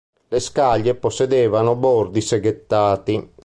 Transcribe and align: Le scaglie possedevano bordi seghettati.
Le 0.29 0.39
scaglie 0.39 0.95
possedevano 0.95 1.75
bordi 1.75 2.21
seghettati. 2.21 3.33